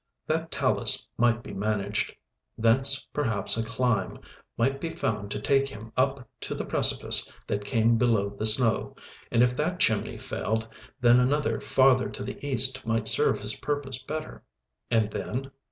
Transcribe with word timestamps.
That 0.25 0.49
talus 0.49 1.07
might 1.15 1.43
be 1.43 1.53
managed. 1.53 2.15
Thence 2.57 3.07
perhaps 3.13 3.55
a 3.55 3.61
climb 3.63 4.17
might 4.57 4.81
be 4.81 4.89
found 4.89 5.29
to 5.29 5.39
take 5.39 5.67
him 5.67 5.91
up 5.95 6.27
to 6.39 6.55
the 6.55 6.65
precipice 6.65 7.31
that 7.45 7.65
came 7.65 7.99
below 7.99 8.31
the 8.31 8.47
snow; 8.47 8.95
and 9.31 9.43
if 9.43 9.55
that 9.57 9.79
chimney 9.79 10.17
failed, 10.17 10.67
then 11.01 11.19
another 11.19 11.61
farther 11.61 12.09
to 12.09 12.23
the 12.23 12.43
east 12.43 12.83
might 12.83 13.07
serve 13.07 13.39
his 13.41 13.53
purpose 13.57 14.01
better. 14.01 14.41
And 14.89 15.05
then? 15.11 15.51